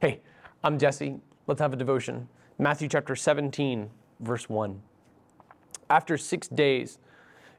Hey, 0.00 0.22
I'm 0.64 0.78
Jesse. 0.78 1.20
Let's 1.46 1.60
have 1.60 1.74
a 1.74 1.76
devotion. 1.76 2.26
Matthew 2.58 2.88
chapter 2.88 3.14
17, 3.14 3.90
verse 4.20 4.48
1. 4.48 4.80
After 5.90 6.16
six 6.16 6.48
days, 6.48 6.98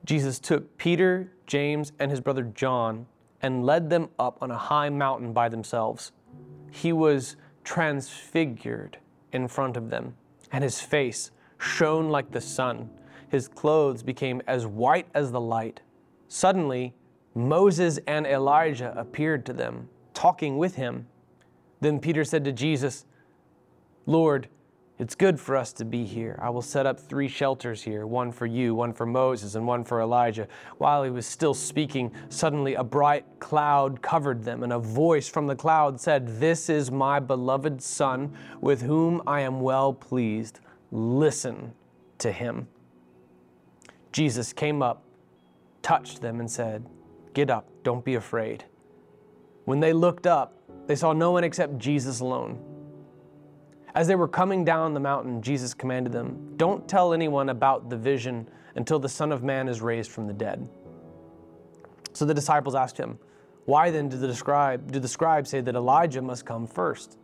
Jesus 0.05 0.39
took 0.39 0.75
Peter, 0.79 1.31
James, 1.45 1.91
and 1.99 2.09
his 2.09 2.19
brother 2.19 2.41
John 2.41 3.05
and 3.43 3.63
led 3.63 3.91
them 3.91 4.09
up 4.17 4.39
on 4.41 4.49
a 4.49 4.57
high 4.57 4.89
mountain 4.89 5.33
by 5.33 5.49
themselves. 5.49 6.13
He 6.71 6.91
was 6.91 7.35
transfigured 7.63 8.97
in 9.31 9.47
front 9.47 9.77
of 9.77 9.91
them, 9.91 10.15
and 10.51 10.63
his 10.63 10.81
face 10.81 11.29
shone 11.59 12.09
like 12.09 12.31
the 12.31 12.41
sun. 12.41 12.89
His 13.29 13.47
clothes 13.47 14.01
became 14.01 14.41
as 14.47 14.65
white 14.65 15.05
as 15.13 15.31
the 15.31 15.39
light. 15.39 15.81
Suddenly, 16.27 16.95
Moses 17.35 17.99
and 18.07 18.25
Elijah 18.25 18.95
appeared 18.97 19.45
to 19.45 19.53
them, 19.53 19.89
talking 20.15 20.57
with 20.57 20.73
him. 20.73 21.05
Then 21.81 21.99
Peter 21.99 22.23
said 22.23 22.45
to 22.45 22.51
Jesus, 22.51 23.05
Lord, 24.05 24.47
it's 25.01 25.15
good 25.15 25.39
for 25.39 25.57
us 25.57 25.73
to 25.73 25.85
be 25.85 26.05
here. 26.05 26.37
I 26.39 26.51
will 26.51 26.61
set 26.61 26.85
up 26.85 26.99
three 26.99 27.27
shelters 27.27 27.81
here 27.81 28.05
one 28.05 28.31
for 28.31 28.45
you, 28.45 28.75
one 28.75 28.93
for 28.93 29.07
Moses, 29.07 29.55
and 29.55 29.65
one 29.65 29.83
for 29.83 29.99
Elijah. 29.99 30.47
While 30.77 31.03
he 31.03 31.09
was 31.09 31.25
still 31.25 31.55
speaking, 31.55 32.11
suddenly 32.29 32.75
a 32.75 32.83
bright 32.83 33.25
cloud 33.39 34.03
covered 34.03 34.43
them, 34.43 34.61
and 34.61 34.71
a 34.71 34.77
voice 34.77 35.27
from 35.27 35.47
the 35.47 35.55
cloud 35.55 35.99
said, 35.99 36.39
This 36.39 36.69
is 36.69 36.91
my 36.91 37.19
beloved 37.19 37.81
Son, 37.81 38.31
with 38.61 38.83
whom 38.83 39.23
I 39.25 39.41
am 39.41 39.59
well 39.59 39.91
pleased. 39.91 40.59
Listen 40.91 41.73
to 42.19 42.31
him. 42.31 42.67
Jesus 44.11 44.53
came 44.53 44.83
up, 44.83 45.03
touched 45.81 46.21
them, 46.21 46.39
and 46.39 46.51
said, 46.51 46.85
Get 47.33 47.49
up, 47.49 47.67
don't 47.81 48.05
be 48.05 48.13
afraid. 48.13 48.65
When 49.65 49.79
they 49.79 49.93
looked 49.93 50.27
up, 50.27 50.57
they 50.87 50.95
saw 50.95 51.13
no 51.13 51.31
one 51.31 51.43
except 51.43 51.77
Jesus 51.77 52.19
alone. 52.19 52.59
As 53.93 54.07
they 54.07 54.15
were 54.15 54.27
coming 54.27 54.63
down 54.63 54.93
the 54.93 54.99
mountain, 54.99 55.41
Jesus 55.41 55.73
commanded 55.73 56.13
them, 56.13 56.53
Don't 56.55 56.87
tell 56.87 57.13
anyone 57.13 57.49
about 57.49 57.89
the 57.89 57.97
vision 57.97 58.47
until 58.75 58.99
the 58.99 59.09
Son 59.09 59.31
of 59.31 59.43
Man 59.43 59.67
is 59.67 59.81
raised 59.81 60.11
from 60.11 60.27
the 60.27 60.33
dead. 60.33 60.69
So 62.13 62.25
the 62.25 62.33
disciples 62.33 62.73
asked 62.73 62.97
him, 62.97 63.19
Why 63.65 63.91
then 63.91 64.09
do 64.09 64.17
the, 64.17 64.33
scribe, 64.33 64.91
do 64.91 64.99
the 64.99 65.07
scribes 65.07 65.49
say 65.49 65.61
that 65.61 65.75
Elijah 65.75 66.21
must 66.21 66.45
come 66.45 66.65
first? 66.65 67.17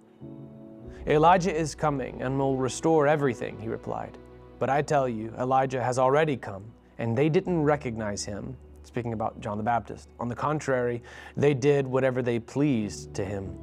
Elijah 1.08 1.56
is 1.56 1.74
coming 1.74 2.22
and 2.22 2.38
will 2.38 2.58
restore 2.58 3.08
everything, 3.08 3.58
he 3.60 3.70
replied. 3.70 4.18
But 4.60 4.70
I 4.70 4.82
tell 4.82 5.08
you, 5.08 5.34
Elijah 5.40 5.82
has 5.82 5.98
already 5.98 6.36
come, 6.36 6.66
and 6.98 7.18
they 7.18 7.30
didn't 7.30 7.64
recognize 7.64 8.26
him 8.26 8.58
speaking 8.88 9.14
about 9.14 9.40
John 9.42 9.58
the 9.58 9.64
Baptist. 9.64 10.10
On 10.20 10.28
the 10.28 10.36
contrary, 10.36 11.04
they 11.36 11.54
did 11.54 11.86
whatever 11.86 12.22
they 12.22 12.40
pleased 12.40 13.14
to 13.16 13.26
him. 13.26 13.56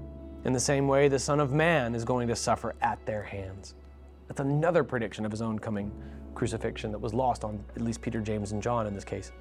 In 0.44 0.52
the 0.52 0.60
same 0.60 0.86
way, 0.86 1.08
the 1.08 1.18
Son 1.18 1.40
of 1.40 1.52
Man 1.52 1.94
is 1.94 2.04
going 2.04 2.28
to 2.28 2.36
suffer 2.36 2.74
at 2.82 3.04
their 3.06 3.22
hands. 3.22 3.74
That's 4.28 4.40
another 4.40 4.84
prediction 4.84 5.24
of 5.24 5.30
his 5.30 5.42
own 5.42 5.58
coming 5.58 5.90
crucifixion 6.34 6.92
that 6.92 6.98
was 6.98 7.14
lost 7.14 7.44
on 7.44 7.64
at 7.74 7.82
least 7.82 8.02
Peter, 8.02 8.20
James, 8.20 8.52
and 8.52 8.62
John 8.62 8.86
in 8.86 8.94
this 8.94 9.04
case. 9.04 9.32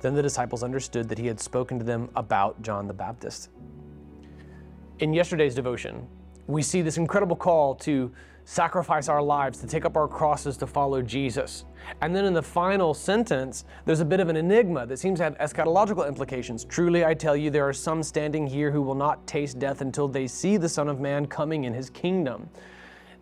Then 0.00 0.14
the 0.14 0.22
disciples 0.22 0.62
understood 0.62 1.08
that 1.10 1.18
he 1.18 1.26
had 1.26 1.38
spoken 1.38 1.78
to 1.78 1.84
them 1.84 2.08
about 2.16 2.60
John 2.62 2.86
the 2.86 2.94
Baptist. 2.94 3.50
In 5.00 5.12
yesterday's 5.12 5.54
devotion, 5.54 6.06
we 6.50 6.62
see 6.62 6.82
this 6.82 6.96
incredible 6.96 7.36
call 7.36 7.74
to 7.76 8.12
sacrifice 8.44 9.08
our 9.08 9.22
lives, 9.22 9.58
to 9.60 9.66
take 9.66 9.84
up 9.84 9.96
our 9.96 10.08
crosses 10.08 10.56
to 10.56 10.66
follow 10.66 11.00
Jesus. 11.00 11.64
And 12.00 12.14
then 12.14 12.24
in 12.24 12.34
the 12.34 12.42
final 12.42 12.94
sentence, 12.94 13.64
there's 13.84 14.00
a 14.00 14.04
bit 14.04 14.18
of 14.18 14.28
an 14.28 14.36
enigma 14.36 14.86
that 14.86 14.98
seems 14.98 15.20
to 15.20 15.24
have 15.24 15.38
eschatological 15.38 16.08
implications. 16.08 16.64
Truly, 16.64 17.04
I 17.04 17.14
tell 17.14 17.36
you, 17.36 17.50
there 17.50 17.68
are 17.68 17.72
some 17.72 18.02
standing 18.02 18.46
here 18.46 18.70
who 18.70 18.82
will 18.82 18.94
not 18.94 19.24
taste 19.26 19.58
death 19.58 19.82
until 19.82 20.08
they 20.08 20.26
see 20.26 20.56
the 20.56 20.68
Son 20.68 20.88
of 20.88 21.00
Man 21.00 21.26
coming 21.26 21.64
in 21.64 21.72
his 21.72 21.90
kingdom. 21.90 22.48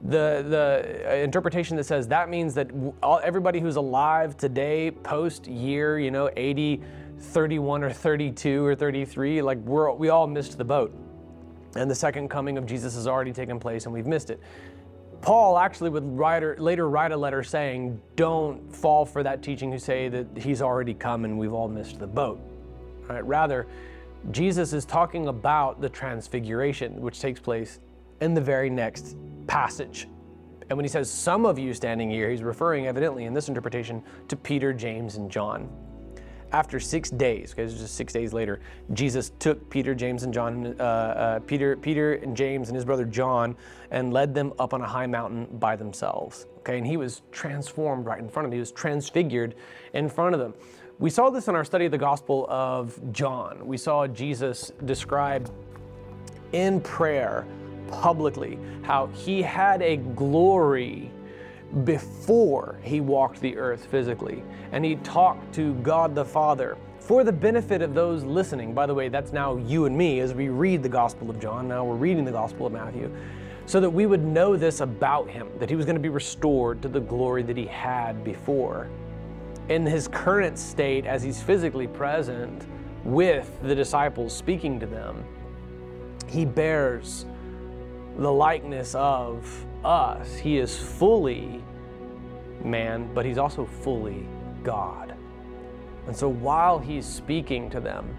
The, 0.00 0.44
the 0.48 1.06
uh, 1.10 1.14
interpretation 1.16 1.76
that 1.76 1.84
says 1.84 2.06
that 2.08 2.30
means 2.30 2.54
that 2.54 2.70
all, 3.02 3.20
everybody 3.22 3.58
who's 3.58 3.76
alive 3.76 4.36
today, 4.36 4.92
post 4.92 5.48
year, 5.48 5.98
you 5.98 6.12
know, 6.12 6.30
80, 6.36 6.80
31 7.18 7.82
or 7.82 7.90
32 7.90 8.64
or 8.64 8.76
33, 8.76 9.42
like 9.42 9.58
we're, 9.58 9.92
we 9.92 10.08
all 10.08 10.28
missed 10.28 10.56
the 10.56 10.64
boat. 10.64 10.96
And 11.76 11.90
the 11.90 11.94
second 11.94 12.28
coming 12.28 12.58
of 12.58 12.66
Jesus 12.66 12.94
has 12.94 13.06
already 13.06 13.32
taken 13.32 13.60
place 13.60 13.84
and 13.84 13.92
we've 13.92 14.06
missed 14.06 14.30
it. 14.30 14.40
Paul 15.20 15.58
actually 15.58 15.90
would 15.90 16.04
write, 16.16 16.60
later 16.60 16.88
write 16.88 17.12
a 17.12 17.16
letter 17.16 17.42
saying, 17.42 18.00
Don't 18.16 18.74
fall 18.74 19.04
for 19.04 19.22
that 19.22 19.42
teaching 19.42 19.72
who 19.72 19.78
say 19.78 20.08
that 20.08 20.26
he's 20.36 20.62
already 20.62 20.94
come 20.94 21.24
and 21.24 21.38
we've 21.38 21.52
all 21.52 21.68
missed 21.68 21.98
the 21.98 22.06
boat. 22.06 22.40
Right? 23.08 23.24
Rather, 23.24 23.66
Jesus 24.30 24.72
is 24.72 24.84
talking 24.84 25.28
about 25.28 25.80
the 25.80 25.88
transfiguration, 25.88 27.00
which 27.00 27.20
takes 27.20 27.40
place 27.40 27.80
in 28.20 28.34
the 28.34 28.40
very 28.40 28.70
next 28.70 29.16
passage. 29.46 30.08
And 30.68 30.76
when 30.76 30.84
he 30.84 30.88
says 30.88 31.10
some 31.10 31.46
of 31.46 31.58
you 31.58 31.72
standing 31.72 32.10
here, 32.10 32.30
he's 32.30 32.42
referring 32.42 32.86
evidently 32.86 33.24
in 33.24 33.32
this 33.32 33.48
interpretation 33.48 34.02
to 34.28 34.36
Peter, 34.36 34.72
James, 34.72 35.16
and 35.16 35.30
John. 35.30 35.68
After 36.50 36.80
six 36.80 37.10
days, 37.10 37.50
because 37.50 37.72
okay, 37.72 37.82
just 37.82 37.94
six 37.94 38.12
days 38.12 38.32
later, 38.32 38.60
Jesus 38.94 39.32
took 39.38 39.68
Peter, 39.68 39.94
James, 39.94 40.22
and 40.22 40.32
John, 40.32 40.74
uh, 40.80 40.82
uh, 40.82 41.38
Peter, 41.40 41.76
Peter 41.76 42.14
and 42.14 42.34
James 42.34 42.68
and 42.68 42.76
his 42.76 42.86
brother 42.86 43.04
John, 43.04 43.54
and 43.90 44.12
led 44.12 44.34
them 44.34 44.54
up 44.58 44.72
on 44.72 44.80
a 44.80 44.86
high 44.86 45.06
mountain 45.06 45.46
by 45.58 45.76
themselves. 45.76 46.46
Okay, 46.60 46.78
and 46.78 46.86
he 46.86 46.96
was 46.96 47.22
transformed 47.32 48.06
right 48.06 48.18
in 48.18 48.28
front 48.28 48.46
of 48.46 48.50
them. 48.50 48.56
He 48.56 48.60
was 48.60 48.72
transfigured 48.72 49.54
in 49.92 50.08
front 50.08 50.34
of 50.34 50.40
them. 50.40 50.54
We 50.98 51.10
saw 51.10 51.30
this 51.30 51.48
in 51.48 51.54
our 51.54 51.64
study 51.64 51.84
of 51.84 51.92
the 51.92 51.98
Gospel 51.98 52.46
of 52.48 52.98
John. 53.12 53.66
We 53.66 53.76
saw 53.76 54.06
Jesus 54.06 54.72
describe 54.84 55.50
in 56.52 56.80
prayer 56.80 57.46
publicly 57.90 58.58
how 58.82 59.06
he 59.08 59.42
had 59.42 59.82
a 59.82 59.96
glory 59.96 61.10
before 61.84 62.78
he 62.82 63.00
walked 63.00 63.40
the 63.40 63.56
earth 63.56 63.84
physically. 63.86 64.42
And 64.72 64.84
he 64.84 64.96
talked 64.96 65.54
to 65.54 65.74
God 65.74 66.14
the 66.14 66.24
Father 66.24 66.76
for 66.98 67.24
the 67.24 67.32
benefit 67.32 67.82
of 67.82 67.94
those 67.94 68.24
listening. 68.24 68.74
By 68.74 68.86
the 68.86 68.94
way, 68.94 69.08
that's 69.08 69.32
now 69.32 69.56
you 69.56 69.86
and 69.86 69.96
me 69.96 70.20
as 70.20 70.34
we 70.34 70.48
read 70.48 70.82
the 70.82 70.88
Gospel 70.88 71.30
of 71.30 71.40
John. 71.40 71.68
Now 71.68 71.84
we're 71.84 71.94
reading 71.94 72.24
the 72.24 72.32
Gospel 72.32 72.66
of 72.66 72.72
Matthew. 72.72 73.14
So 73.66 73.80
that 73.80 73.90
we 73.90 74.06
would 74.06 74.24
know 74.24 74.56
this 74.56 74.80
about 74.80 75.28
him, 75.28 75.48
that 75.58 75.68
he 75.68 75.76
was 75.76 75.84
going 75.84 75.96
to 75.96 76.00
be 76.00 76.08
restored 76.08 76.80
to 76.82 76.88
the 76.88 77.00
glory 77.00 77.42
that 77.42 77.56
he 77.56 77.66
had 77.66 78.24
before. 78.24 78.88
In 79.68 79.84
his 79.84 80.08
current 80.08 80.58
state, 80.58 81.04
as 81.04 81.22
he's 81.22 81.42
physically 81.42 81.86
present 81.86 82.66
with 83.04 83.50
the 83.62 83.74
disciples 83.74 84.34
speaking 84.34 84.80
to 84.80 84.86
them, 84.86 85.22
he 86.26 86.46
bears 86.46 87.26
the 88.16 88.32
likeness 88.32 88.94
of 88.94 89.66
us. 89.84 90.36
He 90.36 90.58
is 90.58 90.76
fully 90.76 91.62
man, 92.64 93.12
but 93.14 93.24
he's 93.24 93.38
also 93.38 93.64
fully 93.64 94.26
God. 94.62 95.14
And 96.06 96.16
so 96.16 96.28
while 96.28 96.78
he's 96.78 97.06
speaking 97.06 97.70
to 97.70 97.80
them, 97.80 98.16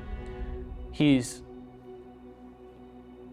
he's 0.91 1.43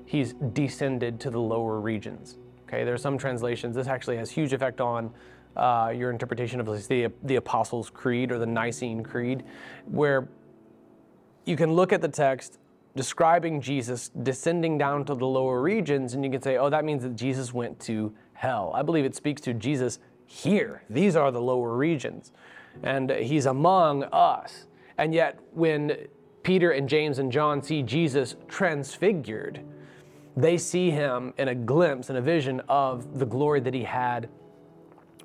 he's 0.06 0.34
descended 0.52 1.20
to 1.20 1.30
the 1.30 1.40
lower 1.40 1.80
regions. 1.80 2.38
Okay, 2.66 2.84
there 2.84 2.94
are 2.94 2.98
some 2.98 3.18
translations. 3.18 3.76
This 3.76 3.86
actually 3.86 4.16
has 4.16 4.30
huge 4.30 4.52
effect 4.52 4.80
on 4.80 5.12
uh, 5.56 5.92
your 5.94 6.10
interpretation 6.10 6.60
of 6.60 6.66
the 6.66 7.12
the 7.22 7.36
Apostles' 7.36 7.90
Creed 7.90 8.32
or 8.32 8.38
the 8.38 8.46
Nicene 8.46 9.02
Creed, 9.02 9.44
where 9.86 10.28
you 11.44 11.56
can 11.56 11.72
look 11.72 11.92
at 11.92 12.00
the 12.00 12.08
text 12.08 12.58
describing 12.96 13.60
Jesus 13.60 14.08
descending 14.08 14.78
down 14.78 15.04
to 15.04 15.14
the 15.14 15.26
lower 15.26 15.60
regions, 15.60 16.14
and 16.14 16.24
you 16.24 16.30
can 16.30 16.42
say, 16.42 16.56
oh, 16.56 16.70
that 16.70 16.84
means 16.84 17.02
that 17.02 17.14
Jesus 17.14 17.52
went 17.52 17.78
to 17.80 18.12
hell. 18.32 18.72
I 18.74 18.82
believe 18.82 19.04
it 19.04 19.14
speaks 19.14 19.40
to 19.42 19.54
Jesus 19.54 20.00
here. 20.26 20.82
These 20.90 21.14
are 21.14 21.30
the 21.30 21.40
lower 21.40 21.76
regions, 21.76 22.32
and 22.82 23.10
he's 23.10 23.46
among 23.46 24.04
us. 24.04 24.66
And 24.98 25.14
yet, 25.14 25.38
when 25.52 26.08
Peter 26.42 26.72
and 26.72 26.88
James 26.88 27.18
and 27.18 27.30
John 27.30 27.62
see 27.62 27.82
Jesus 27.82 28.34
transfigured, 28.48 29.60
they 30.36 30.58
see 30.58 30.90
him 30.90 31.32
in 31.38 31.48
a 31.48 31.54
glimpse, 31.54 32.10
in 32.10 32.16
a 32.16 32.20
vision 32.20 32.60
of 32.68 33.18
the 33.18 33.26
glory 33.26 33.60
that 33.60 33.74
he 33.74 33.84
had 33.84 34.28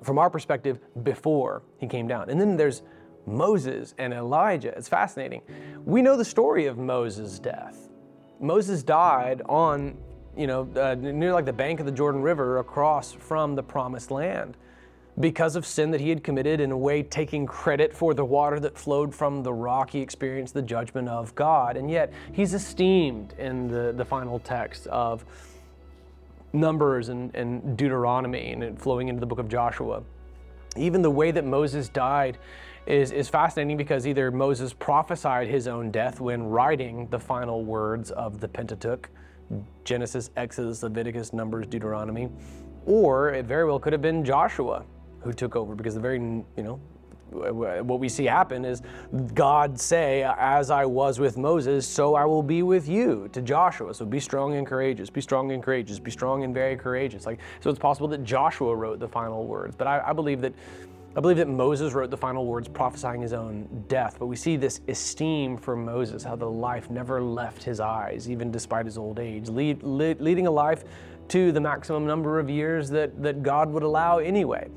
from 0.02 0.18
our 0.18 0.28
perspective 0.30 0.78
before 1.04 1.62
he 1.78 1.86
came 1.86 2.08
down. 2.08 2.28
And 2.28 2.40
then 2.40 2.56
there's 2.56 2.82
Moses 3.26 3.94
and 3.98 4.12
Elijah. 4.12 4.76
It's 4.76 4.88
fascinating. 4.88 5.42
We 5.84 6.02
know 6.02 6.16
the 6.16 6.24
story 6.24 6.66
of 6.66 6.78
Moses' 6.78 7.38
death. 7.38 7.88
Moses 8.40 8.82
died 8.82 9.42
on, 9.48 9.96
you 10.36 10.46
know, 10.46 10.68
uh, 10.76 10.94
near 10.94 11.32
like 11.32 11.44
the 11.44 11.52
bank 11.52 11.80
of 11.80 11.86
the 11.86 11.92
Jordan 11.92 12.22
River 12.22 12.58
across 12.58 13.12
from 13.12 13.54
the 13.54 13.62
promised 13.62 14.10
land 14.10 14.56
because 15.20 15.56
of 15.56 15.66
sin 15.66 15.90
that 15.90 16.00
he 16.00 16.08
had 16.08 16.24
committed, 16.24 16.60
in 16.60 16.72
a 16.72 16.76
way 16.76 17.02
taking 17.02 17.46
credit 17.46 17.94
for 17.94 18.14
the 18.14 18.24
water 18.24 18.58
that 18.58 18.76
flowed 18.76 19.14
from 19.14 19.42
the 19.42 19.52
rock. 19.52 19.90
He 19.90 20.00
experienced 20.00 20.54
the 20.54 20.62
judgment 20.62 21.08
of 21.08 21.34
God. 21.34 21.76
And 21.76 21.90
yet 21.90 22.12
he's 22.32 22.54
esteemed 22.54 23.34
in 23.38 23.68
the, 23.68 23.92
the 23.94 24.04
final 24.04 24.38
text 24.38 24.86
of 24.86 25.24
Numbers 26.54 27.08
and, 27.08 27.34
and 27.34 27.76
Deuteronomy 27.76 28.52
and 28.52 28.80
flowing 28.80 29.08
into 29.08 29.20
the 29.20 29.26
book 29.26 29.38
of 29.38 29.48
Joshua. 29.48 30.02
Even 30.76 31.02
the 31.02 31.10
way 31.10 31.30
that 31.30 31.44
Moses 31.44 31.88
died 31.88 32.38
is, 32.86 33.12
is 33.12 33.28
fascinating 33.28 33.76
because 33.76 34.06
either 34.06 34.30
Moses 34.30 34.72
prophesied 34.72 35.48
his 35.48 35.68
own 35.68 35.90
death 35.90 36.20
when 36.20 36.42
writing 36.42 37.06
the 37.08 37.18
final 37.18 37.64
words 37.64 38.10
of 38.10 38.40
the 38.40 38.48
Pentateuch, 38.48 39.08
Genesis, 39.84 40.30
Exodus, 40.36 40.82
Leviticus, 40.82 41.32
Numbers, 41.32 41.66
Deuteronomy. 41.66 42.28
Or 42.86 43.30
it 43.30 43.46
very 43.46 43.66
well 43.66 43.78
could 43.78 43.92
have 43.92 44.02
been 44.02 44.24
Joshua 44.24 44.84
who 45.20 45.32
took 45.32 45.54
over 45.54 45.74
because 45.74 45.94
the 45.94 46.00
very, 46.00 46.18
you 46.18 46.44
know, 46.56 46.80
what 47.32 47.98
we 47.98 48.08
see 48.08 48.24
happen 48.24 48.64
is 48.64 48.82
God 49.34 49.80
say, 49.80 50.22
As 50.22 50.70
I 50.70 50.84
was 50.84 51.18
with 51.18 51.38
Moses, 51.38 51.86
so 51.86 52.14
I 52.14 52.24
will 52.26 52.42
be 52.42 52.62
with 52.62 52.88
you 52.88 53.28
to 53.32 53.40
Joshua. 53.40 53.94
So 53.94 54.04
be 54.04 54.20
strong 54.20 54.56
and 54.56 54.66
courageous, 54.66 55.08
be 55.08 55.22
strong 55.22 55.50
and 55.52 55.62
courageous, 55.62 55.98
be 55.98 56.10
strong 56.10 56.44
and 56.44 56.52
very 56.52 56.76
courageous. 56.76 57.24
Like 57.24 57.38
so 57.60 57.70
it's 57.70 57.78
possible 57.78 58.08
that 58.08 58.22
Joshua 58.24 58.74
wrote 58.74 58.98
the 58.98 59.08
final 59.08 59.46
words. 59.46 59.74
But 59.76 59.86
I, 59.86 60.02
I 60.08 60.12
believe 60.12 60.40
that 60.42 60.52
I 61.14 61.20
believe 61.20 61.36
that 61.36 61.48
Moses 61.48 61.92
wrote 61.92 62.10
the 62.10 62.16
final 62.16 62.46
words 62.46 62.68
prophesying 62.68 63.20
his 63.20 63.34
own 63.34 63.84
death, 63.86 64.16
but 64.18 64.26
we 64.26 64.36
see 64.36 64.56
this 64.56 64.80
esteem 64.88 65.58
for 65.58 65.76
Moses, 65.76 66.24
how 66.24 66.36
the 66.36 66.48
life 66.48 66.88
never 66.88 67.20
left 67.20 67.62
his 67.62 67.80
eyes, 67.80 68.30
even 68.30 68.50
despite 68.50 68.86
his 68.86 68.96
old 68.96 69.18
age, 69.18 69.48
lead, 69.50 69.82
lead, 69.82 70.22
leading 70.22 70.46
a 70.46 70.50
life 70.50 70.84
to 71.28 71.52
the 71.52 71.60
maximum 71.60 72.06
number 72.06 72.38
of 72.38 72.48
years 72.48 72.88
that, 72.90 73.22
that 73.22 73.42
God 73.42 73.70
would 73.70 73.82
allow 73.82 74.18
anyway. 74.18 74.70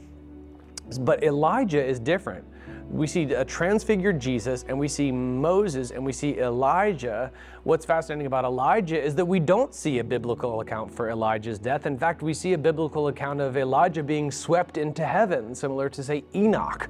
But 0.99 1.23
Elijah 1.23 1.83
is 1.83 1.99
different. 1.99 2.45
We 2.89 3.07
see 3.07 3.23
a 3.33 3.43
transfigured 3.43 4.19
Jesus 4.19 4.63
and 4.67 4.77
we 4.77 4.87
see 4.87 5.11
Moses 5.11 5.91
and 5.91 6.05
we 6.05 6.13
see 6.13 6.37
Elijah. 6.37 7.31
What's 7.63 7.85
fascinating 7.85 8.27
about 8.27 8.45
Elijah 8.45 9.01
is 9.01 9.15
that 9.15 9.25
we 9.25 9.39
don't 9.39 9.73
see 9.73 9.99
a 9.99 10.03
biblical 10.03 10.61
account 10.61 10.93
for 10.93 11.09
Elijah's 11.09 11.59
death. 11.59 11.85
In 11.85 11.97
fact, 11.97 12.21
we 12.21 12.33
see 12.33 12.53
a 12.53 12.57
biblical 12.57 13.07
account 13.09 13.41
of 13.41 13.57
Elijah 13.57 14.03
being 14.03 14.31
swept 14.31 14.77
into 14.77 15.05
heaven, 15.05 15.53
similar 15.55 15.89
to, 15.89 16.03
say, 16.03 16.23
Enoch. 16.33 16.89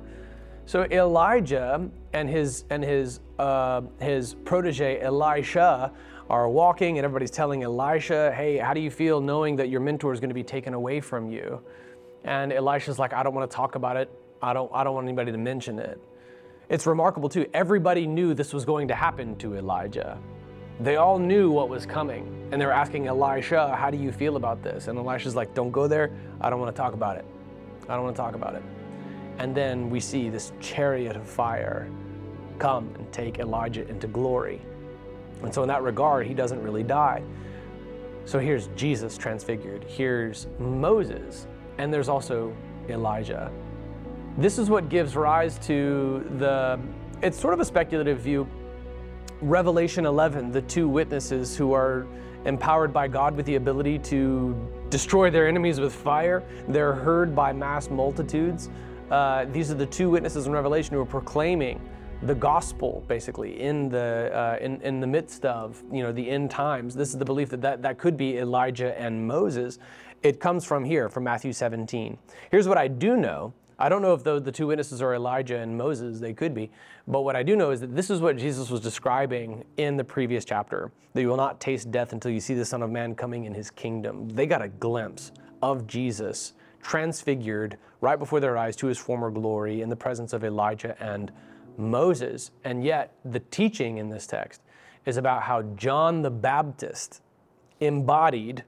So 0.68 0.84
Elijah 0.86 1.90
and 2.14 2.28
his 2.28 2.66
and 2.72 2.84
his 2.84 3.20
uh, 3.38 3.82
his 4.00 4.34
protege 4.34 5.00
Elisha 5.00 5.92
are 6.28 6.50
walking, 6.50 6.98
and 6.98 7.06
everybody's 7.06 7.30
telling 7.30 7.62
Elisha, 7.62 8.32
"Hey, 8.32 8.58
how 8.58 8.74
do 8.74 8.80
you 8.80 8.90
feel 8.90 9.22
knowing 9.22 9.56
that 9.58 9.70
your 9.70 9.80
mentor 9.80 10.12
is 10.12 10.20
going 10.20 10.32
to 10.32 10.36
be 10.36 10.44
taken 10.44 10.74
away 10.74 11.02
from 11.02 11.30
you?" 11.30 11.62
And 12.24 12.52
Elisha's 12.52 12.98
like, 12.98 13.14
I 13.14 13.22
don't 13.22 13.36
want 13.36 13.50
to 13.50 13.56
talk 13.56 13.76
about 13.76 13.96
it. 13.96 14.10
I 14.42 14.54
don't, 14.54 14.72
I 14.74 14.84
don't 14.84 14.94
want 14.94 15.08
anybody 15.08 15.32
to 15.32 15.38
mention 15.38 15.80
it. 15.80 16.00
It's 16.70 16.86
remarkable 16.86 17.30
too. 17.30 17.48
Everybody 17.54 18.08
knew 18.08 18.34
this 18.34 18.54
was 18.54 18.66
going 18.66 18.88
to 18.88 18.96
happen 18.96 19.36
to 19.38 19.56
Elijah. 19.56 20.18
They 20.80 20.98
all 20.98 21.20
knew 21.20 21.52
what 21.52 21.70
was 21.70 21.86
coming. 21.86 22.50
And 22.52 22.62
they 22.62 22.66
were 22.66 22.72
asking 22.72 23.08
Elisha, 23.08 23.76
How 23.76 23.90
do 23.90 23.98
you 23.98 24.12
feel 24.12 24.36
about 24.36 24.64
this? 24.64 24.88
And 24.88 24.98
Elisha's 24.98 25.36
like, 25.36 25.54
Don't 25.54 25.72
go 25.72 25.88
there. 25.88 26.12
I 26.42 26.50
don't 26.50 26.60
want 26.60 26.76
to 26.76 26.82
talk 26.82 26.94
about 26.94 27.18
it. 27.18 27.26
I 27.88 27.96
don't 27.96 28.04
want 28.04 28.16
to 28.16 28.22
talk 28.22 28.36
about 28.36 28.56
it. 28.56 28.64
And 29.38 29.56
then 29.56 29.90
we 29.90 30.00
see 30.00 30.30
this 30.30 30.54
chariot 30.60 31.16
of 31.16 31.28
fire 31.28 31.90
come 32.58 32.94
and 32.96 33.12
take 33.12 33.40
Elijah 33.40 33.88
into 33.88 34.08
glory. 34.08 34.62
And 35.44 35.54
so, 35.54 35.62
in 35.62 35.68
that 35.68 35.84
regard, 35.84 36.26
he 36.26 36.34
doesn't 36.34 36.62
really 36.62 36.84
die. 36.84 37.22
So 38.26 38.40
here's 38.40 38.68
Jesus 38.76 39.18
transfigured. 39.18 39.84
Here's 39.84 40.48
Moses 40.58 41.48
and 41.78 41.94
there's 41.94 42.10
also 42.10 42.56
Elijah. 42.90 43.52
This 44.38 44.60
is 44.60 44.70
what 44.70 44.90
gives 44.90 45.16
rise 45.16 45.58
to 45.60 46.26
the, 46.40 46.80
it's 47.22 47.40
sort 47.40 47.54
of 47.54 47.60
a 47.62 47.66
speculative 47.66 48.20
view. 48.20 48.48
Revelation 49.42 50.06
11, 50.06 50.52
the 50.52 50.62
two 50.64 50.90
witnesses 50.90 51.56
who 51.56 51.74
are 51.74 52.06
empowered 52.46 52.92
by 52.92 53.08
God 53.08 53.36
with 53.36 53.46
the 53.46 53.56
ability 53.56 53.98
to 54.00 54.56
destroy 54.90 55.30
their 55.30 55.48
enemies 55.48 55.80
with 55.80 55.94
fire, 55.94 56.44
they're 56.68 56.94
heard 56.94 57.34
by 57.34 57.54
mass 57.54 57.90
multitudes. 57.90 58.70
Uh, 59.10 59.46
these 59.46 59.72
are 59.72 59.76
the 59.76 59.86
two 59.86 60.10
witnesses 60.10 60.48
in 60.48 60.52
Revelation 60.52 60.96
who 60.96 61.02
are 61.02 61.06
proclaiming 61.06 61.80
the 62.24 62.36
gospel 62.36 63.04
basically 63.08 63.60
in 63.62 63.90
the 63.90 64.32
uh, 64.34 64.58
in, 64.64 64.82
in 64.82 65.02
the 65.02 65.06
midst 65.06 65.46
of 65.46 65.84
you 65.92 66.02
know 66.02 66.14
the 66.14 66.28
end 66.28 66.50
times 66.50 66.96
this 66.96 67.10
is 67.10 67.18
the 67.18 67.26
belief 67.26 67.50
that, 67.50 67.62
that 67.62 67.82
that 67.82 67.98
could 67.98 68.16
be 68.16 68.38
elijah 68.38 68.98
and 69.00 69.28
moses 69.28 69.80
it 70.26 70.40
comes 70.40 70.66
from 70.66 70.84
here, 70.84 71.08
from 71.08 71.24
Matthew 71.24 71.54
17. 71.54 72.18
Here's 72.50 72.68
what 72.68 72.80
I 72.80 72.88
do 72.88 73.16
know. 73.16 73.54
I 73.78 73.90
don't 73.90 74.02
know 74.02 74.14
if 74.14 74.24
the, 74.24 74.40
the 74.40 74.52
two 74.52 74.68
witnesses 74.68 75.02
are 75.02 75.14
Elijah 75.14 75.58
and 75.58 75.78
Moses, 75.78 76.20
they 76.20 76.34
could 76.34 76.54
be. 76.54 76.72
But 77.08 77.22
what 77.22 77.36
I 77.36 77.44
do 77.44 77.56
know 77.56 77.72
is 77.72 77.82
that 77.82 77.96
this 77.96 78.10
is 78.10 78.22
what 78.22 78.38
Jesus 78.38 78.70
was 78.70 78.82
describing 78.82 79.66
in 79.78 79.98
the 79.98 80.04
previous 80.04 80.46
chapter 80.46 80.92
that 81.14 81.22
you 81.22 81.28
will 81.28 81.38
not 81.38 81.60
taste 81.60 81.92
death 81.92 82.14
until 82.14 82.32
you 82.32 82.40
see 82.40 82.54
the 82.54 82.66
Son 82.66 82.82
of 82.82 82.90
Man 82.90 83.16
coming 83.16 83.46
in 83.46 83.54
his 83.54 83.70
kingdom. 83.72 84.30
They 84.30 84.46
got 84.46 84.62
a 84.62 84.70
glimpse 84.70 85.32
of 85.62 85.88
Jesus 85.88 86.54
transfigured 86.82 87.78
right 88.02 88.20
before 88.20 88.40
their 88.40 88.58
eyes 88.58 88.76
to 88.78 88.88
his 88.88 88.98
former 88.98 89.32
glory 89.32 89.82
in 89.82 89.90
the 89.90 89.96
presence 89.96 90.34
of 90.34 90.44
Elijah 90.44 90.96
and 91.02 91.32
Moses. 91.78 92.52
And 92.64 92.84
yet, 92.84 93.16
the 93.26 93.40
teaching 93.40 93.98
in 93.98 94.10
this 94.10 94.28
text 94.28 94.62
is 95.06 95.18
about 95.18 95.44
how 95.44 95.64
John 95.76 96.22
the 96.22 96.30
Baptist 96.30 97.22
embodied 97.80 98.64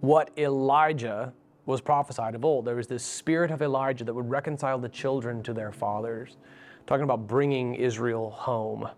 what 0.00 0.30
Elijah 0.38 1.32
was 1.66 1.80
prophesied 1.80 2.34
of 2.34 2.44
old. 2.44 2.64
There 2.64 2.76
was 2.76 2.86
this 2.86 3.04
spirit 3.04 3.50
of 3.50 3.60
Elijah 3.60 4.04
that 4.04 4.14
would 4.14 4.30
reconcile 4.30 4.78
the 4.78 4.88
children 4.88 5.42
to 5.42 5.52
their 5.52 5.72
fathers, 5.72 6.36
talking 6.86 7.04
about 7.04 7.26
bringing 7.26 7.74
Israel 7.74 8.30
home. 8.30 8.88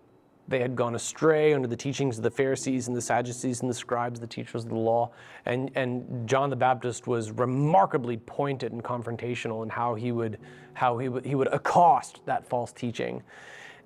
They 0.47 0.59
had 0.59 0.75
gone 0.75 0.95
astray 0.95 1.53
under 1.53 1.67
the 1.67 1.75
teachings 1.75 2.17
of 2.17 2.23
the 2.23 2.31
Pharisees 2.31 2.87
and 2.87 2.97
the 2.97 3.01
Sadducees 3.01 3.61
and 3.61 3.69
the 3.69 3.73
scribes, 3.73 4.19
the 4.19 4.25
teachers 4.25 4.63
of 4.63 4.69
the 4.69 4.75
law. 4.75 5.11
And, 5.45 5.69
and 5.75 6.27
John 6.27 6.49
the 6.49 6.55
Baptist 6.55 7.05
was 7.05 7.31
remarkably 7.31 8.17
pointed 8.17 8.71
and 8.71 8.83
confrontational 8.83 9.61
in 9.61 9.69
how 9.69 9.93
he 9.93 10.11
would, 10.11 10.39
how 10.73 10.97
he 10.97 11.07
would, 11.07 11.23
he 11.23 11.35
would 11.35 11.49
accost 11.53 12.21
that 12.25 12.47
false 12.47 12.71
teaching. 12.71 13.21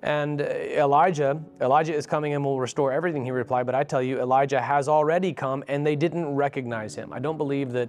And 0.02 0.40
Elijah, 0.40 1.42
Elijah 1.60 1.94
is 1.94 2.06
coming 2.06 2.34
and 2.34 2.44
will 2.44 2.60
restore 2.60 2.92
everything, 2.92 3.24
he 3.24 3.30
replied. 3.30 3.66
But 3.66 3.74
I 3.74 3.84
tell 3.84 4.02
you, 4.02 4.20
Elijah 4.20 4.60
has 4.60 4.88
already 4.88 5.32
come 5.32 5.64
and 5.68 5.86
they 5.86 5.96
didn't 5.96 6.34
recognize 6.34 6.94
him. 6.94 7.12
I 7.12 7.18
don't 7.18 7.38
believe 7.38 7.72
that 7.72 7.88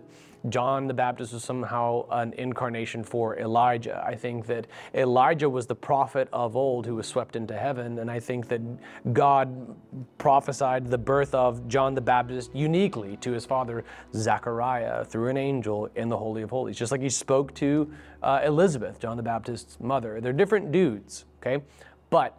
John 0.50 0.88
the 0.88 0.94
Baptist 0.94 1.34
was 1.34 1.44
somehow 1.44 2.06
an 2.12 2.34
incarnation 2.34 3.04
for 3.04 3.38
Elijah. 3.40 4.04
I 4.06 4.16
think 4.16 4.46
that 4.48 4.68
Elijah 4.94 5.50
was 5.50 5.66
the 5.66 5.76
prophet 5.76 6.28
of 6.32 6.56
old 6.56 6.86
who 6.86 6.96
was 6.96 7.08
swept 7.08 7.36
into 7.36 7.58
heaven. 7.58 8.00
And 8.00 8.12
I 8.12 8.20
think 8.20 8.48
that 8.50 8.62
God 9.14 9.76
prophesied 10.18 10.88
the 10.88 10.98
birth 10.98 11.34
of 11.34 11.68
John 11.68 11.96
the 11.96 12.02
Baptist 12.02 12.56
uniquely 12.56 13.18
to 13.18 13.32
his 13.32 13.46
father 13.46 13.84
Zechariah 14.14 15.06
through 15.06 15.30
an 15.30 15.38
angel 15.38 15.90
in 15.96 16.10
the 16.10 16.18
Holy 16.18 16.44
of 16.44 16.50
Holies, 16.52 16.78
just 16.78 16.92
like 16.92 17.02
he 17.02 17.10
spoke 17.10 17.54
to 17.56 17.92
uh, 18.26 18.42
Elizabeth, 18.44 19.00
John 19.00 19.18
the 19.18 19.24
Baptist's 19.24 19.80
mother. 19.80 20.20
They're 20.20 20.34
different 20.34 20.72
dudes, 20.72 21.26
okay? 21.40 21.64
But 22.10 22.38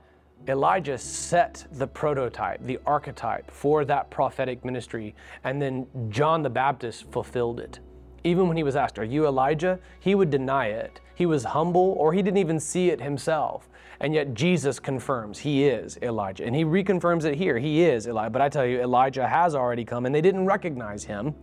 Elijah 0.49 0.99
set 0.99 1.67
the 1.73 1.87
prototype, 1.87 2.61
the 2.63 2.79
archetype 2.85 3.51
for 3.51 3.85
that 3.85 4.11
prophetic 4.11 4.65
ministry, 4.65 5.15
and 5.45 5.63
then 5.63 5.87
John 6.11 6.43
the 6.43 6.51
Baptist 6.51 7.11
fulfilled 7.13 7.61
it. 7.61 7.79
Even 8.25 8.49
when 8.49 8.57
he 8.57 8.65
was 8.65 8.75
asked, 8.75 8.99
Are 8.99 9.05
you 9.05 9.27
Elijah? 9.27 9.79
he 10.01 10.17
would 10.17 10.31
deny 10.31 10.67
it. 10.67 11.01
He 11.15 11.25
was 11.25 11.45
humble, 11.45 11.95
or 11.99 12.13
he 12.13 12.21
didn't 12.21 12.39
even 12.39 12.59
see 12.59 12.91
it 12.91 13.01
himself. 13.01 13.69
And 14.01 14.13
yet 14.13 14.35
Jesus 14.35 14.79
confirms 14.79 15.39
he 15.39 15.65
is 15.65 15.97
Elijah. 16.03 16.45
And 16.45 16.55
he 16.55 16.65
reconfirms 16.65 17.25
it 17.25 17.37
here. 17.37 17.59
He 17.59 17.83
is 17.83 18.07
Elijah. 18.07 18.31
But 18.31 18.43
I 18.43 18.49
tell 18.49 18.67
you, 18.67 18.83
Elijah 18.83 19.27
has 19.27 19.55
already 19.55 19.85
come, 19.85 20.05
and 20.05 20.15
they 20.15 20.21
didn't 20.21 20.45
recognize 20.45 21.05
him. 21.05 21.35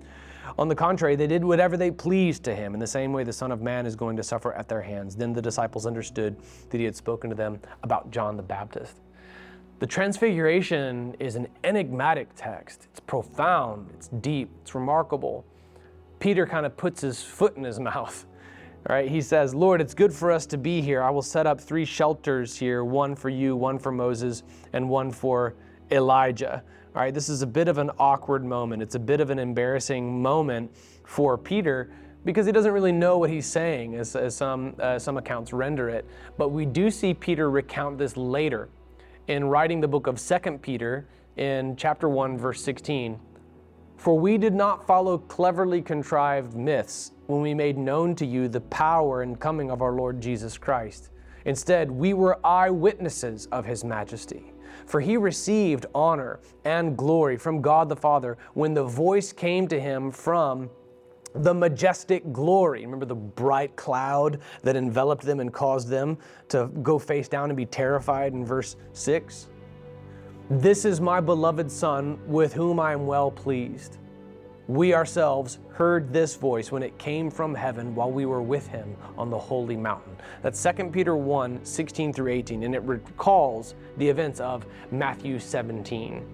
On 0.58 0.68
the 0.68 0.76
contrary, 0.76 1.16
they 1.16 1.28
did 1.28 1.44
whatever 1.44 1.78
they 1.78 1.92
pleased 1.92 2.44
to 2.44 2.56
him. 2.56 2.74
In 2.74 2.80
the 2.80 2.88
same 2.88 3.14
way, 3.14 3.24
the 3.24 3.34
Son 3.34 3.52
of 3.52 3.62
Man 3.62 3.86
is 3.86 3.96
going 3.96 4.18
to 4.18 4.24
suffer 4.24 4.54
at 4.54 4.68
their 4.68 4.82
hands. 4.82 5.16
Then 5.16 5.34
the 5.34 5.42
disciples 5.42 5.86
understood 5.86 6.36
that 6.70 6.78
he 6.78 6.84
had 6.84 6.96
spoken 6.96 7.30
to 7.30 7.36
them 7.36 7.60
about 7.82 8.12
John 8.12 8.38
the 8.38 8.44
Baptist. 8.44 8.98
The 9.80 9.88
Transfiguration 9.88 11.16
is 11.20 11.36
an 11.36 11.48
enigmatic 11.64 12.30
text. 12.36 12.88
It's 12.92 13.00
profound, 13.00 13.90
it's 13.94 14.08
deep, 14.08 14.50
it's 14.62 14.76
remarkable. 14.76 15.46
Peter 16.20 16.46
kind 16.46 16.66
of 16.66 16.78
puts 16.78 17.02
his 17.02 17.22
foot 17.22 17.58
in 17.58 17.64
his 17.64 17.80
mouth. 17.82 18.26
Right? 18.90 19.10
He 19.10 19.22
says, 19.22 19.56
Lord, 19.56 19.80
it's 19.80 19.94
good 19.94 20.14
for 20.14 20.30
us 20.30 20.46
to 20.48 20.58
be 20.58 20.82
here. 20.82 21.02
I 21.02 21.10
will 21.10 21.22
set 21.22 21.48
up 21.48 21.60
three 21.60 21.86
shelters 21.86 22.58
here 22.58 22.84
one 22.84 23.16
for 23.16 23.30
you, 23.30 23.56
one 23.56 23.80
for 23.80 23.94
Moses, 23.94 24.44
and 24.74 24.90
one 24.90 25.10
for 25.10 25.56
Elijah. 25.90 26.64
All 26.96 27.02
right, 27.02 27.14
this 27.14 27.28
is 27.28 27.42
a 27.42 27.48
bit 27.48 27.68
of 27.68 27.80
an 27.80 27.90
awkward 27.98 28.46
moment. 28.46 28.84
It's 28.84 28.94
a 28.94 29.00
bit 29.00 29.20
of 29.20 29.32
an 29.32 29.40
embarrassing 29.40 30.22
moment 30.22 30.72
for 31.04 31.40
Peter 31.40 31.92
because 32.24 32.46
he 32.46 32.52
doesn't 32.52 32.72
really 32.72 32.92
know 32.92 33.18
what 33.18 33.32
he's 33.32 33.48
saying, 33.48 33.96
as, 33.96 34.16
as 34.16 34.36
some, 34.36 34.76
uh, 34.80 35.00
some 35.00 35.18
accounts 35.18 35.54
render 35.54 35.90
it. 35.90 36.06
But 36.38 36.50
we 36.50 36.68
do 36.68 36.92
see 36.92 37.16
Peter 37.16 37.50
recount 37.50 37.98
this 37.98 38.16
later 38.16 38.70
in 39.28 39.46
writing 39.46 39.82
the 39.82 39.88
book 39.88 40.06
of 40.06 40.20
Second 40.20 40.62
Peter 40.62 41.08
in 41.36 41.76
chapter 41.76 42.08
1, 42.08 42.38
verse 42.38 42.62
16. 42.62 43.20
For 43.98 44.16
we 44.16 44.38
did 44.38 44.54
not 44.54 44.86
follow 44.86 45.18
cleverly 45.18 45.82
contrived 45.82 46.54
myths 46.54 47.12
when 47.26 47.42
we 47.42 47.56
made 47.56 47.76
known 47.76 48.14
to 48.18 48.26
you 48.26 48.48
the 48.48 48.62
power 48.62 49.24
and 49.24 49.40
coming 49.40 49.72
of 49.72 49.82
our 49.82 49.94
Lord 49.94 50.22
Jesus 50.22 50.60
Christ. 50.60 51.10
Instead, 51.46 51.90
we 51.90 52.14
were 52.14 52.40
eyewitnesses 52.46 53.48
of 53.48 53.66
his 53.66 53.84
majesty. 53.84 54.53
For 54.86 55.00
he 55.00 55.18
received 55.18 55.86
honor 55.94 56.40
and 56.66 56.98
glory 56.98 57.38
from 57.38 57.62
God 57.62 57.90
the 57.90 57.96
Father 57.96 58.38
when 58.54 58.74
the 58.74 58.84
voice 58.84 59.32
came 59.32 59.68
to 59.68 59.80
him 59.80 60.12
from 60.12 60.70
the 61.36 61.54
majestic 61.54 62.32
glory. 62.32 62.86
Remember 62.86 63.06
the 63.06 63.16
bright 63.16 63.76
cloud 63.76 64.40
that 64.62 64.76
enveloped 64.76 65.24
them 65.24 65.40
and 65.40 65.52
caused 65.52 65.88
them 65.88 66.18
to 66.50 66.68
go 66.82 67.00
face 67.00 67.28
down 67.28 67.50
and 67.50 67.58
be 67.58 67.66
terrified 67.66 68.34
in 68.34 68.46
verse 68.46 68.76
6? 68.94 69.50
This 70.50 70.86
is 70.86 71.02
my 71.02 71.20
beloved 71.20 71.72
Son, 71.72 72.20
with 72.28 72.54
whom 72.54 72.80
I 72.80 72.94
am 72.94 73.08
well 73.08 73.32
pleased. 73.32 73.98
We 74.68 74.94
ourselves 74.94 75.60
heard 75.74 76.14
this 76.14 76.36
voice 76.36 76.72
when 76.72 76.84
it 76.84 76.98
came 76.98 77.30
from 77.30 77.54
heaven 77.54 77.94
while 77.96 78.10
we 78.10 78.26
were 78.26 78.42
with 78.42 78.66
him 78.68 78.96
on 79.18 79.30
the 79.30 79.38
holy 79.38 79.76
mountain. 79.76 80.16
That's 80.42 80.64
2 80.64 80.86
Peter 80.86 81.18
1 81.18 81.66
16 81.66 82.14
through 82.14 82.32
18, 82.32 82.64
and 82.64 82.74
it 82.74 82.82
recalls 82.84 83.76
the 83.98 84.08
events 84.08 84.40
of 84.40 84.66
Matthew 84.90 85.38
17. 85.38 86.26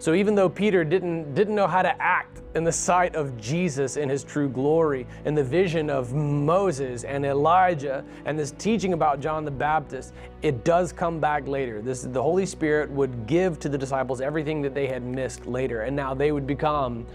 So 0.00 0.14
even 0.14 0.34
though 0.34 0.48
Peter 0.48 0.82
didn't, 0.82 1.32
didn't 1.34 1.54
know 1.54 1.68
how 1.68 1.80
to 1.80 2.02
act 2.02 2.42
in 2.56 2.64
the 2.64 2.72
sight 2.72 3.14
of 3.14 3.36
Jesus 3.40 3.96
in 3.96 4.08
his 4.08 4.24
true 4.24 4.48
glory, 4.48 5.06
in 5.24 5.34
the 5.34 5.44
vision 5.44 5.88
of 5.88 6.12
Moses 6.12 7.04
and 7.04 7.24
Elijah, 7.24 8.04
and 8.24 8.36
this 8.36 8.50
teaching 8.58 8.92
about 8.92 9.20
John 9.20 9.44
the 9.44 9.50
Baptist, 9.50 10.12
it 10.42 10.64
does 10.64 10.92
come 10.92 11.20
back 11.20 11.46
later. 11.46 11.80
This 11.80 12.02
the 12.02 12.20
Holy 12.20 12.46
Spirit 12.46 12.90
would 12.90 13.26
give 13.26 13.60
to 13.60 13.68
the 13.68 13.78
disciples 13.78 14.20
everything 14.20 14.60
that 14.62 14.74
they 14.74 14.88
had 14.88 15.04
missed 15.04 15.46
later, 15.46 15.82
and 15.82 15.94
now 15.94 16.14
they 16.14 16.32
would 16.32 16.46
become 16.46 17.06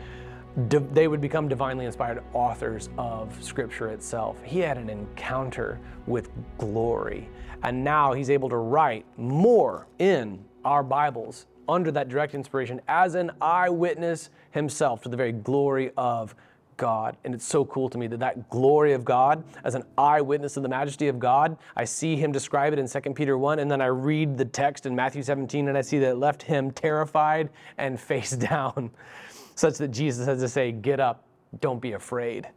they 0.67 1.07
would 1.07 1.21
become 1.21 1.47
divinely 1.47 1.85
inspired 1.85 2.21
authors 2.33 2.89
of 2.97 3.31
Scripture 3.43 3.89
itself. 3.89 4.41
He 4.43 4.59
had 4.59 4.77
an 4.77 4.89
encounter 4.89 5.79
with 6.05 6.29
glory, 6.57 7.29
and 7.63 7.83
now 7.83 8.13
he's 8.13 8.29
able 8.29 8.49
to 8.49 8.57
write 8.57 9.05
more 9.17 9.87
in 9.99 10.43
our 10.65 10.83
Bibles 10.83 11.45
under 11.69 11.91
that 11.91 12.09
direct 12.09 12.33
inspiration 12.33 12.81
as 12.87 13.15
an 13.15 13.31
eyewitness 13.39 14.31
himself 14.51 15.01
to 15.03 15.09
the 15.09 15.15
very 15.15 15.31
glory 15.31 15.91
of 15.95 16.35
God. 16.79 17.17
And 17.23 17.35
it's 17.35 17.45
so 17.45 17.63
cool 17.65 17.89
to 17.89 17.97
me 17.97 18.07
that 18.07 18.19
that 18.21 18.49
glory 18.49 18.93
of 18.93 19.05
God, 19.05 19.43
as 19.63 19.75
an 19.75 19.83
eyewitness 19.97 20.57
of 20.57 20.63
the 20.63 20.69
majesty 20.69 21.09
of 21.09 21.19
God, 21.19 21.57
I 21.75 21.85
see 21.85 22.15
him 22.15 22.31
describe 22.31 22.73
it 22.73 22.79
in 22.79 22.87
2 22.87 23.13
Peter 23.13 23.37
1, 23.37 23.59
and 23.59 23.69
then 23.69 23.81
I 23.81 23.87
read 23.87 24.37
the 24.37 24.45
text 24.45 24.87
in 24.87 24.95
Matthew 24.95 25.21
17, 25.21 25.67
and 25.67 25.77
I 25.77 25.81
see 25.81 25.99
that 25.99 26.11
it 26.11 26.15
left 26.15 26.41
him 26.41 26.71
terrified 26.71 27.49
and 27.77 27.99
face 28.09 28.31
down, 28.31 28.89
such 29.59 29.77
that 29.77 29.89
Jesus 29.89 30.25
has 30.25 30.39
to 30.39 30.49
say, 30.49 30.71
Get 30.71 30.99
up, 30.99 31.25
don't 31.59 31.81
be 31.81 31.93
afraid 31.93 32.47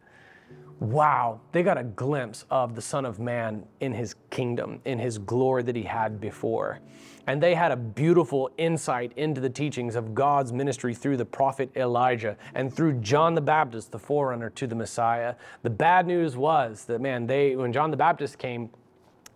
wow, 0.83 1.41
they 1.53 1.63
got 1.63 1.79
a 1.79 1.85
glimpse 1.85 2.45
of 2.51 2.75
the 2.75 2.83
Son 2.83 3.05
of 3.05 3.21
Man 3.21 3.65
in 3.79 3.93
his 3.93 4.17
kingdom, 4.31 4.81
in 4.85 4.99
his 4.99 5.17
glory 5.17 5.63
that 5.63 5.77
he 5.77 5.85
had 5.85 6.21
before. 6.21 6.81
And 7.29 7.41
they 7.41 7.55
had 7.55 7.71
a 7.71 7.77
beautiful 7.77 8.51
insight 8.59 9.13
into 9.17 9.41
the 9.41 9.49
teachings 9.49 9.95
of 9.95 10.13
God's 10.13 10.53
ministry 10.53 10.93
through 10.93 11.19
the 11.19 11.25
prophet 11.25 11.71
Elijah 11.77 12.37
and 12.55 12.75
through 12.75 12.95
John 12.95 13.35
the 13.35 13.41
Baptist, 13.41 13.93
the 13.93 13.99
forerunner 13.99 14.51
to 14.51 14.67
the 14.67 14.75
Messiah. 14.75 15.37
The 15.63 15.71
bad 15.71 16.09
news 16.09 16.37
was 16.37 16.85
that, 16.87 17.01
man, 17.01 17.29
they, 17.29 17.55
when 17.55 17.73
John 17.73 17.93
the 17.93 17.97
Baptist 17.97 18.39
came, 18.39 18.69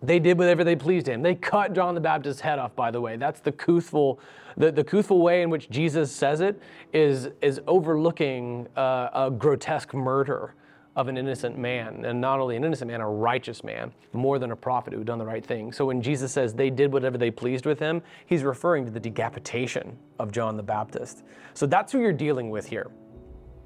they 0.01 0.19
did 0.19 0.37
whatever 0.37 0.63
they 0.63 0.75
pleased 0.75 1.07
him. 1.07 1.21
They 1.21 1.35
cut 1.35 1.73
John 1.73 1.95
the 1.95 2.01
Baptist's 2.01 2.41
head 2.41 2.59
off, 2.59 2.75
by 2.75 2.91
the 2.91 3.01
way. 3.01 3.17
That's 3.17 3.39
the 3.39 3.51
couthful, 3.51 4.19
the, 4.55 4.71
the 4.71 4.83
couthful 4.83 5.21
way 5.21 5.41
in 5.41 5.49
which 5.49 5.69
Jesus 5.69 6.11
says 6.11 6.41
it 6.41 6.61
is, 6.93 7.29
is 7.41 7.59
overlooking 7.67 8.67
uh, 8.75 9.09
a 9.13 9.31
grotesque 9.31 9.93
murder 9.93 10.53
of 10.95 11.07
an 11.07 11.15
innocent 11.15 11.55
man, 11.55 12.05
and 12.05 12.19
not 12.19 12.39
only 12.39 12.55
an 12.55 12.63
innocent 12.63 12.89
man, 12.89 13.01
a 13.01 13.07
righteous 13.07 13.63
man, 13.63 13.91
more 14.13 14.39
than 14.39 14.51
a 14.51 14.55
prophet 14.55 14.93
who 14.93 14.99
had 14.99 15.05
done 15.05 15.19
the 15.19 15.25
right 15.25 15.45
thing. 15.45 15.71
So 15.71 15.85
when 15.85 16.01
Jesus 16.01 16.31
says 16.31 16.55
they 16.55 16.71
did 16.71 16.91
whatever 16.91 17.19
they 17.19 17.29
pleased 17.29 17.67
with 17.67 17.77
him, 17.77 18.01
he's 18.25 18.41
referring 18.41 18.83
to 18.85 18.91
the 18.91 18.99
decapitation 18.99 19.95
of 20.17 20.31
John 20.31 20.57
the 20.57 20.63
Baptist. 20.63 21.23
So 21.53 21.67
that's 21.67 21.91
who 21.91 21.99
you're 21.99 22.11
dealing 22.11 22.49
with 22.49 22.67
here. 22.67 22.87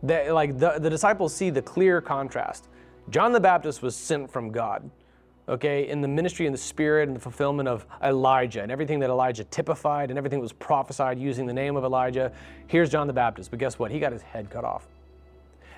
That, 0.04 0.34
like 0.34 0.60
the, 0.60 0.78
the 0.80 0.90
disciples 0.90 1.34
see 1.34 1.50
the 1.50 1.62
clear 1.62 2.02
contrast. 2.02 2.68
John 3.10 3.32
the 3.32 3.40
Baptist 3.40 3.82
was 3.82 3.96
sent 3.96 4.30
from 4.30 4.52
God, 4.52 4.90
okay, 5.50 5.88
in 5.88 6.02
the 6.02 6.08
ministry 6.08 6.46
and 6.46 6.54
the 6.54 6.60
spirit 6.60 7.08
and 7.08 7.16
the 7.16 7.22
fulfillment 7.22 7.68
of 7.68 7.86
Elijah 8.04 8.62
and 8.62 8.72
everything 8.72 9.00
that 9.00 9.10
Elijah 9.10 9.44
typified 9.46 10.10
and 10.10 10.18
everything 10.18 10.40
that 10.40 10.44
was 10.44 10.54
prophesied 10.54 11.20
using 11.20 11.46
the 11.46 11.54
name 11.54 11.76
of 11.76 11.84
Elijah. 11.84 12.32
Here's 12.68 12.90
John 12.90 13.08
the 13.08 13.14
Baptist, 13.14 13.50
but 13.50 13.60
guess 13.60 13.78
what? 13.80 13.92
He 13.92 14.00
got 14.00 14.12
his 14.12 14.22
head 14.22 14.50
cut 14.50 14.64
off 14.64 14.88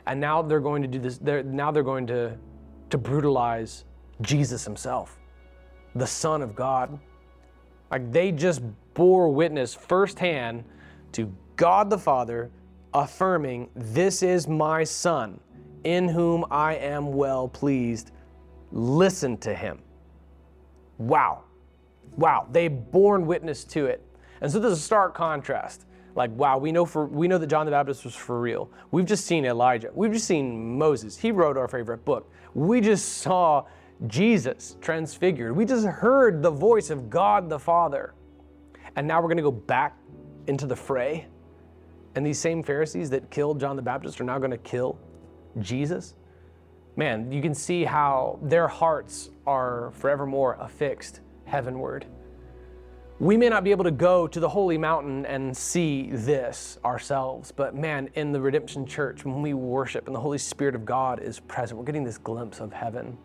and 0.05 0.20
now 0.20 0.41
they're 0.41 0.60
going 0.60 0.82
to 0.82 0.88
do 0.88 1.00
this. 1.00 1.17
They're, 1.17 1.43
now 1.43 1.72
they're 1.72 1.84
going 1.84 2.08
to 2.08 2.38
to 2.89 2.98
brutalize 2.98 3.86
Jesus 4.22 4.63
himself, 4.63 5.17
the 5.96 6.05
Son 6.05 6.41
of 6.41 6.55
God. 6.55 7.00
Like 7.89 8.12
they 8.12 8.32
just 8.32 8.62
bore 8.93 9.29
witness 9.29 9.74
firsthand 9.74 10.63
to 11.13 11.34
God 11.55 11.89
the 11.89 11.98
Father, 11.98 12.51
affirming, 12.93 13.70
"This 13.75 14.24
is 14.24 14.48
my 14.48 14.84
Son, 14.84 15.39
in 15.84 16.08
whom 16.08 16.46
I 16.51 16.75
am 16.75 17.13
well 17.13 17.48
pleased. 17.48 18.12
Listen 18.73 19.37
to 19.37 19.55
him." 19.55 19.79
Wow, 20.97 21.43
wow! 22.17 22.47
They 22.51 22.67
borne 22.67 23.25
witness 23.25 23.63
to 23.65 23.85
it, 23.85 24.05
and 24.41 24.51
so 24.51 24.59
there's 24.59 24.73
a 24.73 24.81
stark 24.81 25.15
contrast. 25.15 25.85
Like 26.15 26.31
wow 26.31 26.57
we 26.57 26.71
know 26.71 26.85
for 26.85 27.05
we 27.05 27.27
know 27.27 27.37
that 27.37 27.47
john 27.47 27.65
the 27.65 27.71
baptist 27.71 28.03
was 28.03 28.15
for 28.15 28.39
real. 28.39 28.69
We've 28.91 29.05
just 29.05 29.25
seen 29.25 29.45
elijah. 29.45 29.89
We've 29.93 30.11
just 30.11 30.27
seen 30.27 30.77
moses. 30.77 31.17
He 31.17 31.31
wrote 31.31 31.57
our 31.57 31.67
favorite 31.67 32.05
book. 32.05 32.31
We 32.53 32.81
just 32.81 33.17
saw 33.19 33.65
jesus 34.07 34.77
transfigured. 34.81 35.55
We 35.55 35.65
just 35.65 35.85
heard 35.85 36.43
the 36.43 36.51
voice 36.51 36.89
of 36.89 37.09
god 37.09 37.49
the 37.49 37.59
father. 37.59 38.13
And 38.95 39.07
now 39.07 39.21
we're 39.21 39.27
going 39.27 39.37
to 39.37 39.43
go 39.43 39.51
back 39.51 39.97
into 40.45 40.67
the 40.67 40.75
fray. 40.75 41.25
And 42.15 42.23
these 42.23 42.37
same 42.37 42.61
pharisees 42.61 43.09
that 43.09 43.31
killed 43.31 43.59
john 43.59 43.75
the 43.75 43.81
baptist 43.81 44.21
are 44.21 44.25
now 44.25 44.37
going 44.37 44.51
to 44.51 44.57
kill 44.57 44.99
jesus 45.59 46.13
man 46.95 47.31
you 47.31 47.41
can 47.41 47.53
see 47.53 47.83
how 47.83 48.39
their 48.41 48.67
hearts 48.67 49.29
are 49.45 49.91
forevermore 49.95 50.57
affixed 50.59 51.21
heavenward 51.45 52.05
we 53.19 53.38
may 53.38 53.47
not 53.47 53.63
be 53.63 53.71
able 53.71 53.85
to 53.85 53.91
go 53.91 54.27
to 54.27 54.39
the 54.39 54.50
holy 54.50 54.77
mountain 54.77 55.25
and 55.27 55.55
see 55.55 56.09
this 56.12 56.77
ourselves, 56.83 57.53
but 57.53 57.75
man, 57.75 58.09
in 58.15 58.33
the 58.33 58.41
Redemption 58.41 58.85
Church, 58.85 59.23
when 59.23 59.41
we 59.41 59.53
worship 59.53 60.07
and 60.07 60.15
the 60.15 60.19
Holy 60.19 60.39
Spirit 60.39 60.75
of 60.75 60.83
God 60.83 61.21
is 61.21 61.39
present, 61.39 61.77
we're 61.77 61.85
getting 61.85 62.03
this 62.03 62.17
glimpse 62.17 62.59
of 62.59 62.73
heaven. 62.73 63.17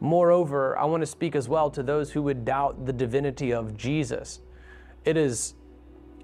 Moreover, 0.00 0.76
I 0.76 0.84
want 0.84 1.02
to 1.02 1.06
speak 1.06 1.36
as 1.36 1.48
well 1.48 1.70
to 1.70 1.82
those 1.82 2.10
who 2.10 2.22
would 2.22 2.44
doubt 2.44 2.84
the 2.84 2.92
divinity 2.92 3.52
of 3.52 3.76
Jesus. 3.76 4.40
It 5.04 5.16
is 5.16 5.54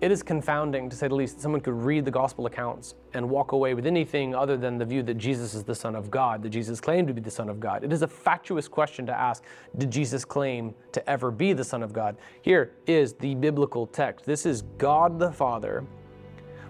it 0.01 0.11
is 0.11 0.23
confounding, 0.23 0.91
to 0.91 0.97
say 0.97 1.09
the 1.09 1.15
least, 1.15 1.37
that 1.37 1.43
someone 1.43 1.63
could 1.63 1.75
read 1.75 2.05
the 2.05 2.11
gospel 2.11 2.45
accounts 2.45 2.95
and 3.15 3.29
walk 3.29 3.53
away 3.53 3.73
with 3.73 3.87
anything 3.87 4.35
other 4.35 4.59
than 4.59 4.77
the 4.77 4.85
view 4.85 5.03
that 5.03 5.15
Jesus 5.15 5.55
is 5.55 5.65
the 5.65 5.75
Son 5.75 5.95
of 5.95 6.11
God, 6.11 6.43
that 6.43 6.51
Jesus 6.51 6.81
claimed 6.81 7.09
to 7.09 7.15
be 7.15 7.21
the 7.23 7.31
Son 7.31 7.49
of 7.49 7.59
God. 7.59 7.83
It 7.83 7.93
is 7.93 8.03
a 8.03 8.09
fatuous 8.09 8.69
question 8.69 9.07
to 9.07 9.19
ask 9.19 9.43
Did 9.79 9.91
Jesus 9.91 10.23
claim 10.25 10.75
to 10.93 11.09
ever 11.09 11.31
be 11.31 11.55
the 11.55 11.65
Son 11.65 11.83
of 11.83 11.95
God? 11.95 12.17
Here 12.43 12.73
is 12.87 13.15
the 13.15 13.35
biblical 13.37 13.87
text. 13.87 14.27
This 14.27 14.45
is 14.45 14.63
God 14.77 15.19
the 15.19 15.33
Father 15.33 15.83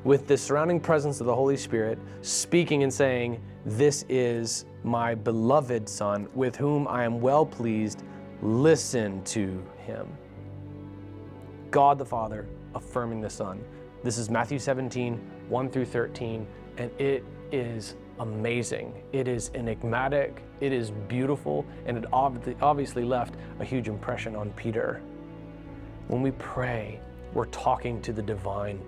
with 0.04 0.28
the 0.28 0.36
surrounding 0.36 0.78
presence 0.78 1.18
of 1.20 1.26
the 1.26 1.34
Holy 1.34 1.56
Spirit 1.56 1.98
speaking 2.22 2.84
and 2.84 2.94
saying, 2.94 3.42
This 3.64 4.04
is 4.08 4.66
my 4.84 5.16
beloved 5.16 5.88
Son, 5.88 6.28
with 6.32 6.54
whom 6.54 6.86
I 6.86 7.02
am 7.02 7.20
well 7.20 7.44
pleased. 7.44 8.04
Listen 8.40 9.24
to 9.24 9.60
him. 9.78 10.06
God 11.72 11.98
the 11.98 12.06
Father 12.06 12.46
affirming 12.76 13.20
the 13.20 13.30
Son. 13.30 13.64
This 14.04 14.18
is 14.18 14.30
Matthew 14.30 14.58
17, 14.58 15.20
1 15.48 15.70
through 15.70 15.86
13, 15.86 16.46
and 16.76 16.90
it 17.00 17.24
is 17.50 17.96
amazing. 18.20 19.02
It 19.12 19.26
is 19.26 19.50
enigmatic, 19.54 20.42
it 20.60 20.72
is 20.72 20.90
beautiful, 20.90 21.66
and 21.86 21.98
it 21.98 22.04
obviously 22.12 23.04
left 23.04 23.34
a 23.58 23.64
huge 23.64 23.88
impression 23.88 24.36
on 24.36 24.50
Peter. 24.52 25.02
When 26.08 26.22
we 26.22 26.30
pray, 26.32 27.00
we're 27.32 27.46
talking 27.46 28.00
to 28.02 28.12
the 28.12 28.22
divine. 28.22 28.80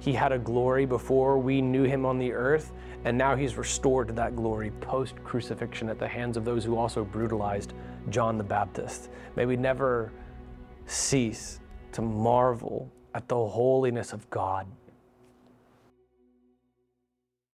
He 0.00 0.12
had 0.12 0.32
a 0.32 0.38
glory 0.38 0.84
before 0.84 1.38
we 1.38 1.62
knew 1.62 1.84
him 1.84 2.04
on 2.04 2.18
the 2.18 2.32
earth, 2.32 2.72
and 3.04 3.16
now 3.16 3.36
he's 3.36 3.56
restored 3.56 4.08
to 4.08 4.14
that 4.14 4.36
glory 4.36 4.70
post 4.80 5.14
crucifixion 5.24 5.88
at 5.88 5.98
the 5.98 6.08
hands 6.08 6.36
of 6.36 6.44
those 6.44 6.64
who 6.64 6.76
also 6.76 7.04
brutalized 7.04 7.72
John 8.10 8.36
the 8.36 8.44
Baptist. 8.44 9.10
May 9.36 9.46
we 9.46 9.56
never 9.56 10.12
cease 10.86 11.60
to 11.92 12.02
marvel 12.02 12.90
at 13.14 13.28
the 13.28 13.36
holiness 13.36 14.12
of 14.12 14.28
God 14.30 14.66